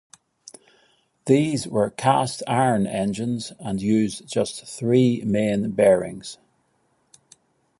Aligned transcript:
These 1.27 1.67
were 1.67 1.91
cast 1.91 2.41
iron 2.47 2.87
engines, 2.87 3.53
and 3.59 3.79
used 3.79 4.25
just 4.27 4.65
three 4.65 5.21
main 5.23 5.69
bearings. 5.69 6.39